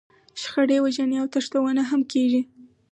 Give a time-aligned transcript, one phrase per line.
[0.41, 2.41] شخړې، وژنې او تښتونه هم کېږي.